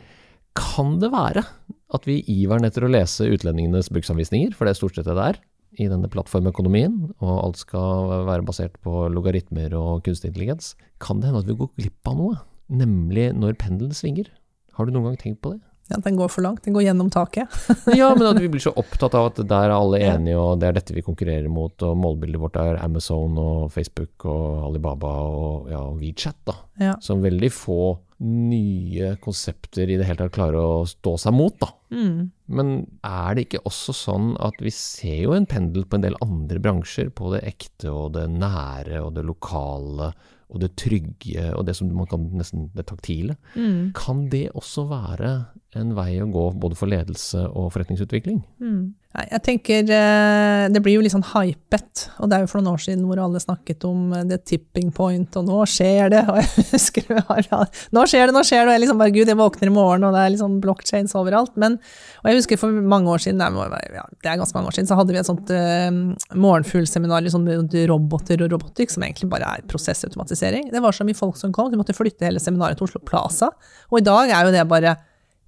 [0.58, 1.44] Kan det være
[1.92, 5.16] at vi i iveren etter å lese utlendingenes bruksanvisninger, for det er stort sett det
[5.16, 5.40] det er,
[5.80, 11.30] i denne plattformøkonomien, og alt skal være basert på logaritmer og kunstig intelligens, kan det
[11.30, 12.40] hende at vi går glipp av noe,
[12.72, 14.28] nemlig når pendelen svinger.
[14.76, 15.62] Har du noen gang tenkt på det?
[15.92, 16.64] Ja, Den går for langt.
[16.64, 17.52] Den går gjennom taket.
[17.98, 20.70] ja, men at vi blir så opptatt av at der er alle enige, og det
[20.70, 25.68] er dette vi konkurrerer mot, og målbildet vårt er Amazon og Facebook og Alibaba og
[25.72, 26.56] ja, WeChat, da.
[26.80, 26.96] Ja.
[27.04, 27.82] Som veldig få
[28.22, 31.72] nye konsepter i det hele tatt klarer å stå seg mot, da.
[31.92, 32.30] Mm.
[32.54, 32.74] Men
[33.04, 36.62] er det ikke også sånn at vi ser jo en pendel på en del andre
[36.62, 40.12] bransjer, på det ekte og det nære og det lokale
[40.52, 43.36] og det trygge og det som man kan nesten det taktile.
[43.56, 43.92] Mm.
[43.96, 45.32] Kan det også være
[45.80, 48.42] en vei å gå både for ledelse og forretningsutvikling?
[48.60, 48.92] Mm.
[49.12, 52.78] Jeg tenker eh, Det blir jo litt sånn hypet, og det er jo for noen
[52.78, 56.38] år siden hvor alle snakket om det the tipping point, og nå skjer det, og
[56.40, 59.68] jeg husker Nå skjer det, nå skjer det, og jeg liksom bare Gud, jeg våkner
[59.68, 61.52] i morgen, og det er liksom blockchains overalt.
[61.60, 61.76] Men,
[62.22, 64.96] og jeg husker for mange år siden, ja, det er ganske mange år siden, så
[64.96, 65.90] hadde vi et sånt uh,
[66.32, 67.44] morgenfuglseminar liksom,
[67.90, 70.41] roboter og robotikk, som egentlig bare er prosessautomatisering.
[70.50, 73.52] Det var så mye folk som kom, de måtte flytte hele seminaret til Oslo Plaza.
[73.92, 74.96] Og i dag er jo det bare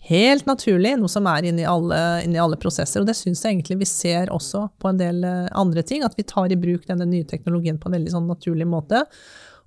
[0.04, 3.00] helt naturlig, noe som er inni alle, inni alle prosesser.
[3.00, 6.16] Og det syns jeg egentlig vi ser også på en del eh, andre ting, at
[6.18, 9.04] vi tar i bruk denne nye teknologien på en veldig sånn naturlig måte.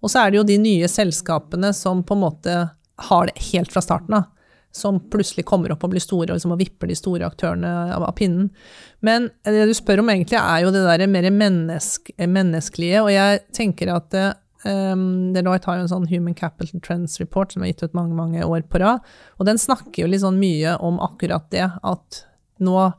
[0.02, 2.58] Og så er det jo de nye selskapene som på en måte
[3.10, 4.30] har det helt fra starten av.
[4.76, 8.14] Som plutselig kommer opp og blir store og, liksom, vipper de store aktørene av, av,
[8.18, 8.52] pinnen.
[9.02, 13.02] Men det du spør om egentlig, er jo det der mer menneske, menneskelige.
[13.02, 14.36] Og jeg tenker at eh,
[14.68, 18.18] Um, Deloitte har jo en sånn Human Capital Trends Report som er gitt ut mange
[18.18, 19.06] mange år på rad.
[19.40, 22.24] Og den snakker jo litt sånn mye om akkurat det, at
[22.64, 22.90] nå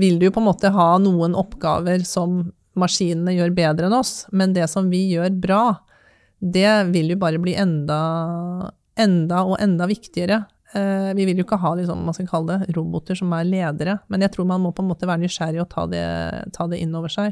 [0.00, 4.24] vil du jo på en måte ha noen oppgaver som maskinene gjør bedre enn oss,
[4.34, 5.62] men det som vi gjør bra,
[6.42, 8.00] det vil jo bare bli enda,
[8.98, 10.42] enda og enda viktigere.
[10.74, 14.00] Uh, vi vil jo ikke ha liksom, man skal kalle det, roboter som er ledere,
[14.10, 16.04] men jeg tror man må på en måte være nysgjerrig og ta det,
[16.56, 17.30] ta det inn over seg.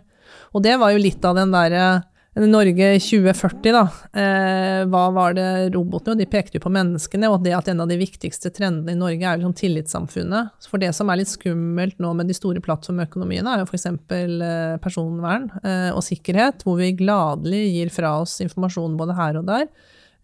[0.55, 1.87] Og det var jo litt av den derre
[2.33, 3.83] Norge 2040, da.
[4.16, 6.14] Eh, hva var det robotene?
[6.14, 8.97] Og de pekte jo på menneskene, og det at en av de viktigste trendene i
[8.97, 10.64] Norge er liksom tillitssamfunnet.
[10.64, 13.85] For det som er litt skummelt nå med de store plattformøkonomiene, er jo f.eks.
[14.16, 19.51] Eh, personvern eh, og sikkerhet, hvor vi gladelig gir fra oss informasjon både her og
[19.51, 19.66] der.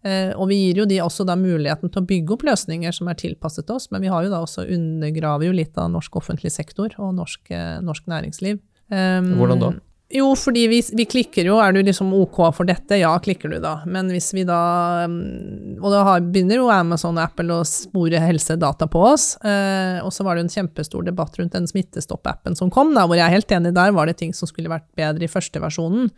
[0.01, 3.11] Eh, og vi gir jo de også da muligheten til å bygge opp løsninger som
[3.11, 6.55] er tilpasset oss, men vi har jo da også undergraver jo litt av norsk offentlig
[6.55, 8.57] sektor og norsk, eh, norsk næringsliv.
[8.89, 9.71] Hvordan da?
[10.09, 11.59] Jo, fordi vi, vi, klikker jo.
[11.61, 12.97] Er du liksom OK for dette?
[12.97, 13.75] Ja, klikker du da.
[13.85, 18.87] Men hvis vi da mm, Og da begynner jo Amazon og Apple å spore helsedata
[18.89, 19.35] på oss.
[19.45, 23.19] Eh, og så var det en kjempestor debatt rundt den smittestopp-appen som kom, da, hvor
[23.19, 26.09] jeg er helt enig der var det ting som skulle vært bedre i første versjonen.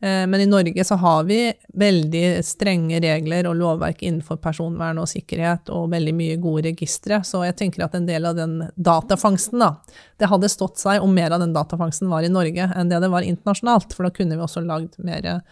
[0.00, 5.08] Eh, men i Norge så har vi veldig strenge regler og lovverk innenfor personvern og
[5.10, 7.20] sikkerhet, og veldig mye gode registre.
[7.26, 9.74] Så jeg tenker at en del av den datafangsten, da,
[10.18, 13.12] det hadde stått seg om mer av den datafangsten var i Norge enn det det
[13.12, 13.96] var internasjonalt.
[13.96, 15.42] For da kunne vi også lagd mer,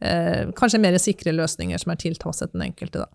[0.00, 3.12] eh, kanskje mer sikre løsninger som er tilpasset den enkelte, da.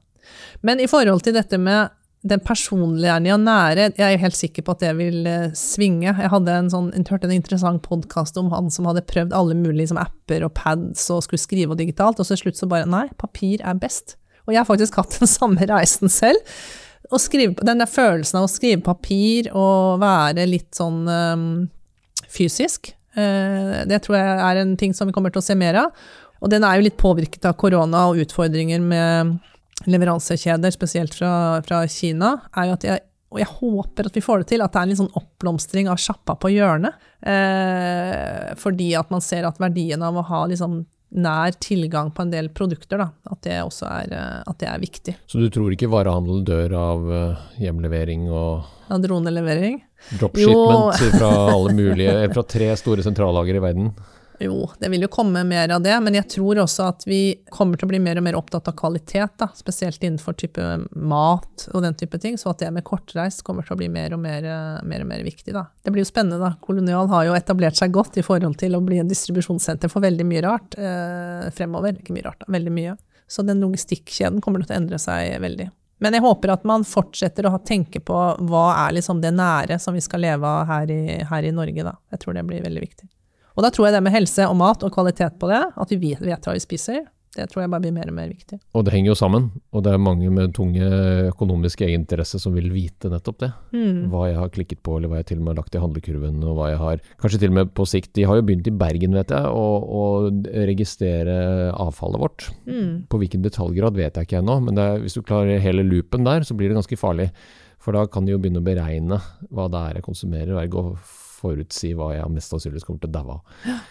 [0.61, 1.89] Men i forhold til dette med
[2.21, 6.11] den personlige og nære, jeg er helt sikker på at det vil uh, svinge.
[6.11, 9.87] Jeg hadde en sånn, hørte en interessant podkast om han som hadde prøvd alle mulige
[9.87, 12.89] liksom, apper og pads og skulle skrive og digitalt, og så til slutt så bare
[12.89, 14.17] Nei, papir er best.
[14.45, 16.53] Og jeg har faktisk hatt den samme reisen selv.
[17.19, 21.47] Skrive, den der følelsen av å skrive papir og være litt sånn um,
[22.31, 25.87] fysisk, uh, det tror jeg er en ting som vi kommer til å se mer
[25.87, 26.03] av.
[26.41, 29.39] Og den er jo litt påvirket av korona og utfordringer med
[29.89, 34.41] leveransekjeder, spesielt fra, fra Kina, er jo at jeg og jeg håper at vi får
[34.41, 36.97] det til, at det er en litt sånn oppblomstring av sjappa på hjørnet.
[37.23, 42.31] Eh, fordi at man ser at verdien av å ha liksom nær tilgang på en
[42.31, 45.15] del produkter, da, at det også er, eh, at det er viktig.
[45.31, 49.77] Så du tror ikke varehandelen dør av uh, hjemlevering og Av dronelevering?
[50.19, 53.93] Dropshipment fra alle mulige, fra tre store sentrallager i verden?
[54.41, 57.19] Jo, det vil jo komme mer av det, men jeg tror også at vi
[57.53, 60.63] kommer til å bli mer og mer opptatt av kvalitet, da, spesielt innenfor type
[60.97, 62.39] mat og den type ting.
[62.41, 64.47] Så at det med kortreis kommer til å bli mer og mer,
[64.81, 65.53] mer, og mer viktig.
[65.53, 65.67] Da.
[65.85, 66.55] Det blir jo spennende, da.
[66.65, 70.25] Kolonial har jo etablert seg godt i forhold til å bli en distribusjonssenter for veldig
[70.31, 72.01] mye rart eh, fremover.
[72.01, 72.97] Ikke mye rart, da, veldig mye.
[73.29, 75.69] Så den logistikkjeden kommer til å endre seg veldig.
[76.01, 79.93] Men jeg håper at man fortsetter å tenke på hva er liksom det nære som
[79.93, 81.99] vi skal leve av her i, her i Norge, da.
[82.09, 83.05] Jeg tror det blir veldig viktig.
[83.55, 86.13] Og da tror jeg det med helse og mat og kvalitet på det, at vi
[86.19, 88.57] vet, hva vi spiser, det tror jeg bare blir mer og mer viktig.
[88.75, 90.87] Og det henger jo sammen, og det er mange med tunge
[91.29, 93.49] økonomiske egeninteresser som vil vite nettopp det.
[93.71, 94.09] Mm.
[94.11, 96.41] Hva jeg har klikket på, eller hva jeg til og med har lagt i handlekurven,
[96.43, 98.75] og hva jeg har Kanskje til og med på sikt De har jo begynt i
[98.75, 100.03] Bergen, vet jeg, å, å
[100.67, 101.37] registrere
[101.71, 102.49] avfallet vårt.
[102.67, 103.07] Mm.
[103.07, 106.43] På hvilken detaljgrad vet jeg ikke ennå, men er, hvis du klarer hele loopen der,
[106.43, 107.31] så blir det ganske farlig.
[107.81, 110.83] For da kan de jo begynne å beregne hva det er jeg konsumerer, og ergo
[111.41, 113.81] forutsi hva jeg mest sannsynligvis kommer til å daue av.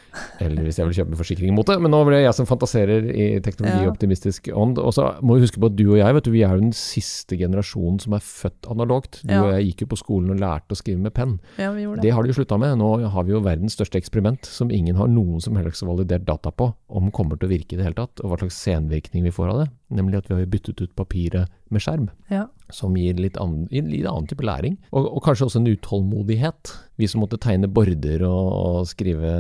[0.43, 1.77] Eller hvis jeg vil kjøpe forsikring mot det.
[1.83, 4.81] Men nå blir det jeg som fantaserer i teknologioptimistisk ånd.
[4.83, 6.65] Og så må vi huske på at du og jeg vet du, vi er jo
[6.65, 9.21] den siste generasjonen som er født analogt.
[9.25, 9.43] Du ja.
[9.45, 11.37] og jeg gikk jo på skolen og lærte å skrive med penn.
[11.61, 12.01] Ja, det.
[12.05, 12.79] det har de jo slutta med.
[12.81, 16.53] Nå har vi jo verdens største eksperiment som ingen har noen som helst validert data
[16.55, 19.35] på om kommer til å virke i det hele tatt, og hva slags senvirkning vi
[19.35, 19.69] får av det.
[19.97, 22.09] Nemlig at vi har byttet ut papiret med skjerm.
[22.31, 22.49] Ja.
[22.75, 24.79] Som gir litt, annen, litt annen type læring.
[24.93, 26.75] Og, og, kanskje også en utålmodighet.
[27.01, 29.33] Vi som måtte tegne border og, og skrive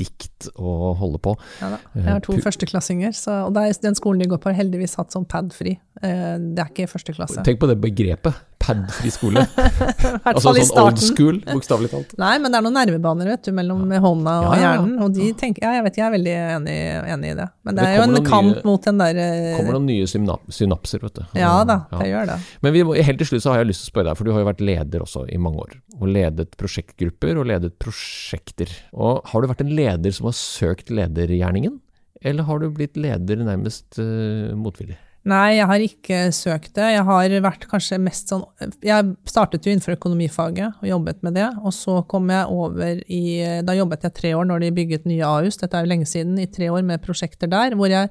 [0.00, 1.36] dikt og holde på.
[1.60, 1.80] Ja da.
[1.96, 4.98] Jeg har to uh, førsteklassinger, så, og er, den skolen de går på har heldigvis
[5.00, 7.42] hatt sånn pad-fri Eh, det er ikke i første klasse.
[7.46, 8.46] Tenk på det begrepet.
[8.60, 9.42] Padfri skole.
[10.30, 12.10] Altså i sånn old school, bokstavelig talt.
[12.20, 14.72] Nei, men det er noen nervebaner vet du, mellom hånda og Ja, ja, ja.
[14.76, 16.76] hjernen, og de tenker Ja, jeg vet, jeg er veldig enig,
[17.14, 17.46] enig i det.
[17.64, 20.06] Men det Det er jo en kamp nye- mot den der eh, kommer noen nye
[20.06, 21.24] synapser, vet du.
[21.40, 21.98] Ja da, Ja.
[22.04, 22.38] det gjør det.
[22.62, 24.32] Men vi helt til slutt så har jeg lyst til å spørre deg, for du
[24.36, 25.76] har jo vært leder også i mange år.
[26.00, 28.68] Og ledet prosjektgrupper og ledet prosjekter.
[28.92, 31.80] Og har du vært en leder som har søkt ledergjerningen?
[32.22, 34.98] Eller har du blitt leder nærmest uh, motvillig?
[35.28, 36.86] Nei, jeg har ikke søkt det.
[36.94, 38.46] Jeg har vært kanskje mest sånn
[38.80, 41.48] Jeg startet jo innenfor økonomifaget og jobbet med det.
[41.60, 43.22] Og så kom jeg over i
[43.66, 46.38] Da jobbet jeg tre år når de bygget nye Ahus, dette er jo lenge siden,
[46.40, 48.08] i tre år med prosjekter der, hvor jeg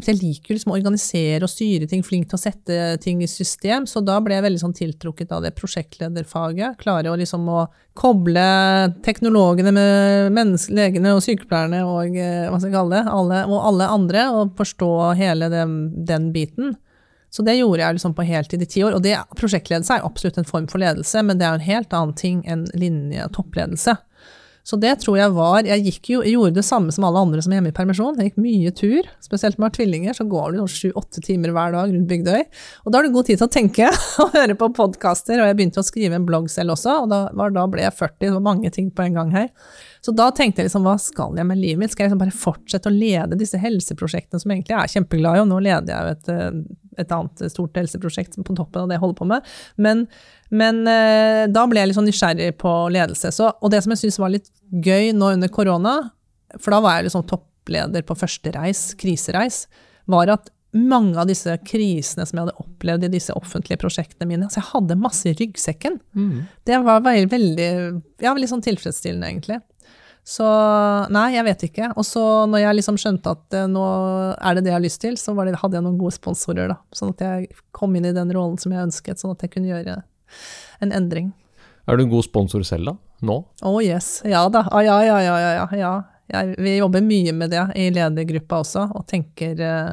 [0.00, 3.84] jeg liker liksom å organisere og styre ting, flink til å sette ting i system,
[3.88, 6.78] så da ble jeg veldig sånn tiltrukket av det prosjektlederfaget.
[6.80, 7.66] Klare å liksom å
[7.98, 8.44] koble
[9.04, 9.74] teknologene
[10.32, 14.24] med legene og sykepleierne og eh, hva skal jeg kalle det, alle, og alle andre,
[14.32, 15.76] og forstå hele den,
[16.08, 16.72] den biten.
[17.32, 18.96] Så det gjorde jeg liksom på heltid i ti år.
[18.96, 22.16] Og det, prosjektledelse er absolutt en form for ledelse, men det er en helt annen
[22.16, 23.96] ting enn linje toppledelse.
[24.62, 27.58] Så det tror jeg var Jeg jo, gjorde det samme som alle andre som er
[27.58, 28.18] hjemme i permisjon.
[28.18, 31.90] Jeg gikk mye tur, spesielt med tvillinger, så går du sånn sju-åtte timer hver dag
[31.90, 32.44] rundt Bygdøy.
[32.84, 33.88] Og da har du god tid til å tenke
[34.22, 37.24] og høre på podkaster, og jeg begynte å skrive en blogg selv også, og da,
[37.38, 39.48] var, da ble jeg 40, det var mange ting på en gang her.
[40.02, 41.94] Så da tenkte jeg liksom, hva skal jeg med livet mitt?
[41.94, 45.42] Skal jeg liksom bare fortsette å lede disse helseprosjektene som jeg egentlig er kjempeglad i,
[45.44, 48.98] og nå leder jeg jo et, eh, et annet stort helseprosjekt på toppen av det
[48.98, 49.52] jeg holder på med.
[49.88, 50.06] Men,
[50.52, 53.32] men eh, da ble jeg litt sånn nysgjerrig på ledelse.
[53.32, 55.94] Så, og det som jeg syns var litt gøy nå under korona,
[56.58, 59.64] for da var jeg liksom toppleder på første reis, krisereis,
[60.10, 64.48] var at mange av disse krisene som jeg hadde opplevd i disse offentlige prosjektene mine,
[64.48, 65.98] så jeg hadde masse i ryggsekken.
[66.68, 67.68] Det var veldig, veldig,
[68.24, 69.60] ja, litt sånn tilfredsstillende, egentlig.
[70.24, 70.46] Så
[71.12, 71.90] nei, jeg vet ikke.
[71.98, 73.82] Og så når jeg liksom skjønte at eh, nå
[74.36, 76.70] er det det jeg har lyst til, så var det, hadde jeg noen gode sponsorer,
[76.70, 76.78] da.
[76.94, 79.72] Sånn at jeg kom inn i den rollen som jeg ønsket, sånn at jeg kunne
[79.72, 79.98] gjøre
[80.84, 81.32] en endring.
[81.86, 82.96] Er du en god sponsor selv, da?
[83.26, 83.36] Nå?
[83.66, 84.20] Oh yes.
[84.26, 84.64] Ja da.
[84.70, 85.68] Ah, ja, ja, ja, ja.
[85.78, 85.92] ja.
[86.32, 89.90] Jeg, vi jobber mye med det i ledergruppa også, og tenker eh,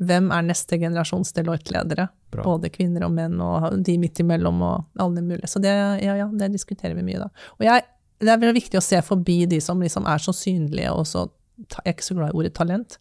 [0.00, 2.06] hvem er neste generasjons Deloitte-ledere?
[2.30, 5.50] Både kvinner og menn, og de midt imellom, og alle mulige.
[5.50, 5.72] Så det,
[6.04, 7.28] ja, ja, det diskuterer vi mye da.
[7.58, 7.84] Og jeg,
[8.22, 11.28] det er veldig viktig å se forbi de som liksom er så synlige, og så
[11.60, 12.94] Jeg er ikke så glad i ordet talent.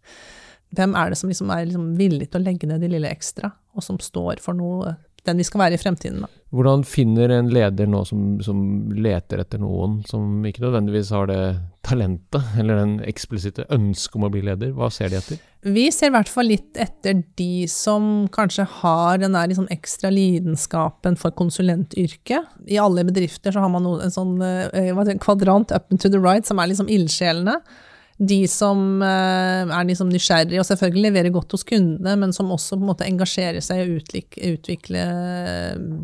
[0.75, 3.53] Hvem er det som liksom er liksom villig til å legge ned de lille ekstra,
[3.71, 4.97] og som står for noe
[5.29, 6.29] den vi skal være i fremtiden, da.
[6.49, 8.61] Hvordan finner en leder nå som, som
[8.97, 11.43] leter etter noen som ikke nødvendigvis har det
[11.85, 14.71] talentet, eller den eksplisitte ønsket om å bli leder?
[14.73, 15.43] Hva ser de etter?
[15.69, 20.09] Vi ser i hvert fall litt etter de som kanskje har den der liksom ekstra
[20.13, 22.49] lidenskapen for konsulentyrket.
[22.65, 26.21] I alle bedrifter så har man noe, en sånn eh, kvadrant up and to the
[26.21, 27.59] right, som er liksom ildsjelene.
[28.19, 32.75] De som eh, er liksom nysgjerrige og selvfølgelig leverer godt hos kundene, men som også
[32.75, 34.01] på en måte engasjerer seg i å
[34.51, 35.05] utvikle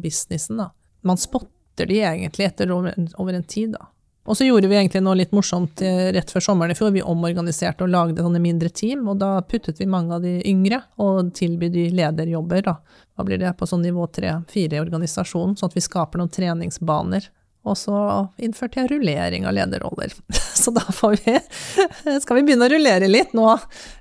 [0.04, 0.62] businessen.
[0.64, 0.70] Da.
[1.06, 3.76] Man spotter de egentlig etter over en, tid.
[3.76, 3.90] da.
[4.26, 6.94] Og så gjorde vi egentlig noe litt morsomt eh, rett før sommeren i fjor.
[6.96, 10.82] Vi omorganiserte og lagde sånne mindre team, og da puttet vi mange av de yngre
[11.04, 12.64] og tilbød de lederjobber.
[12.66, 12.80] Da.
[13.14, 17.30] Hva blir det på sånn nivå tre-fire i organisasjonen, sånn at vi skaper noen treningsbaner.
[17.66, 17.96] Og så
[18.38, 20.14] innførte jeg rullering av lederroller.
[20.56, 21.34] Så da vi,
[22.22, 23.48] skal vi begynne å rullere litt nå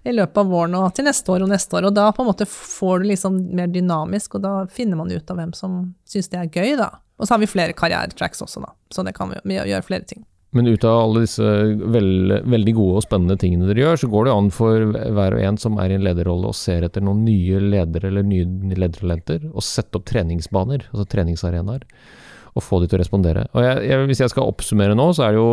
[0.04, 1.88] i løpet av våren og til neste år og neste år.
[1.88, 5.32] Og da på en måte får du liksom mer dynamisk, og da finner man ut
[5.32, 6.92] av hvem som syns det er gøy, da.
[7.18, 8.72] Og så har vi flere karrieretracks også, da.
[8.92, 10.24] Så det kan vi, gjøre flere ting.
[10.54, 11.42] Men ut av alle disse
[11.90, 15.46] veld, veldig gode og spennende tingene dere gjør, så går det an for hver og
[15.48, 19.48] en som er i en lederrolle og ser etter noen nye ledere eller nye ledertalenter,
[19.50, 21.82] og sette opp treningsbaner, altså treningsarenaer,
[22.54, 23.46] og få de til å respondere.
[23.52, 25.52] Og jeg, jeg, Hvis jeg skal oppsummere nå, så er det jo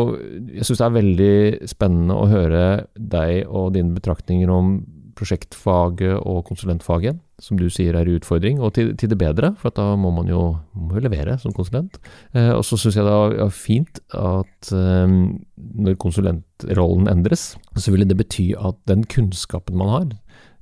[0.58, 1.36] Jeg syns det er veldig
[1.70, 4.76] spennende å høre deg og dine betraktninger om
[5.18, 9.74] prosjektfaget og konsulentfaget, som du sier er en utfordring, og til, til det bedre, for
[9.74, 10.40] da må man jo,
[10.74, 11.98] må levere som konsulent.
[12.32, 15.16] Eh, og så syns jeg det er fint at eh,
[15.86, 20.08] når konsulentrollen endres, så vil det bety at den kunnskapen man har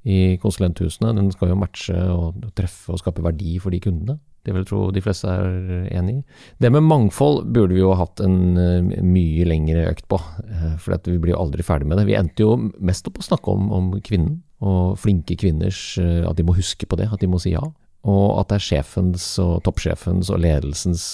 [0.08, 4.18] i konsulenthusene, den skal jo matche og treffe og skape verdi for de kundene.
[4.40, 6.22] Det vil jeg tro de fleste er enig i.
[6.62, 10.96] Det med mangfold burde vi jo hatt en eh, mye lengre økt på, eh, for
[11.04, 12.06] vi blir jo aldri ferdig med det.
[12.08, 16.36] Vi endte jo mest opp å snakke om, om kvinnen, og flinke kvinners eh, At
[16.36, 17.62] de må huske på det, at de må si ja.
[18.08, 21.04] Og at det er sjefens og toppsjefens og ledelsens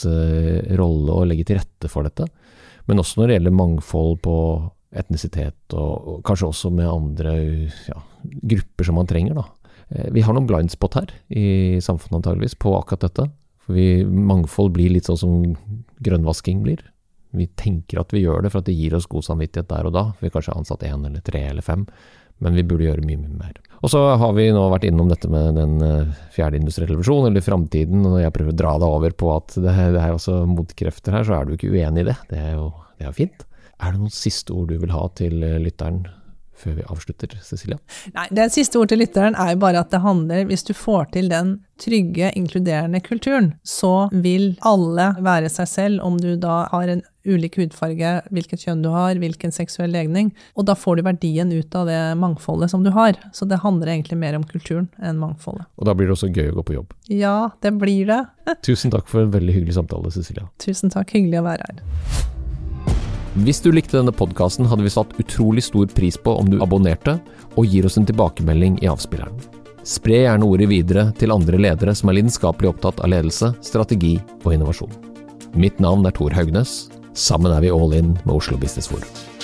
[0.78, 2.28] rolle å legge til rette for dette.
[2.86, 4.36] Men også når det gjelder mangfold på
[4.96, 7.32] etnisitet, og, og kanskje også med andre
[7.88, 9.44] ja, grupper som man trenger, da.
[9.90, 13.28] Eh, Vi har noen blindspot her i samfunnet antageligvis på akkurat dette.
[13.66, 15.56] For vi, mangfold blir litt sånn som
[16.06, 16.82] grønnvasking blir.
[17.36, 19.96] Vi tenker at vi gjør det for at det gir oss god samvittighet der og
[19.96, 20.04] da.
[20.22, 21.82] Vi kanskje har ansatt én eller tre eller fem,
[22.38, 23.58] men vi burde gjøre mye, mye mer.
[23.82, 27.44] Og så har vi nå vært innom dette med den eh, fjerde industrielle revolusjon, eller
[27.44, 31.18] framtiden, og jeg prøver å dra deg over på at det, det er også motkrefter
[31.18, 32.16] her, så er du ikke uenig i det.
[32.30, 33.44] Det er jo det er fint.
[33.82, 36.06] Er det noen siste ord du vil ha til eh, lytteren
[36.56, 37.78] før vi avslutter, Cecilia?
[38.16, 41.12] Nei, Det siste ordet til lytteren er jo bare at det handler Hvis du får
[41.16, 46.88] til den trygge, inkluderende kulturen, så vil alle være seg selv, om du da har
[46.88, 50.30] en ulik hudfarge, hvilket kjønn du har, hvilken seksuell legning.
[50.56, 53.18] Og da får du verdien ut av det mangfoldet som du har.
[53.36, 55.66] Så det handler egentlig mer om kulturen enn mangfoldet.
[55.76, 56.96] Og da blir det også gøy å gå på jobb.
[57.12, 58.22] Ja, det blir det.
[58.64, 60.48] Tusen takk for en veldig hyggelig samtale, Cecilia.
[60.62, 62.34] Tusen takk, hyggelig å være her.
[63.44, 67.18] Hvis du likte denne podkasten, hadde vi satt utrolig stor pris på om du abonnerte
[67.52, 69.36] og gir oss en tilbakemelding i avspilleren.
[69.84, 74.54] Spre gjerne ordet videre til andre ledere som er lidenskapelig opptatt av ledelse, strategi og
[74.56, 74.96] innovasjon.
[75.52, 76.86] Mitt navn er Tor Haugnes.
[77.12, 79.35] Sammen er vi all in med Oslo Business Forum.